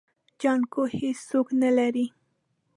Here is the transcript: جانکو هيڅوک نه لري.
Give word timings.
جانکو 0.41 0.81
هيڅوک 0.97 1.47
نه 1.61 1.69
لري. 1.77 2.05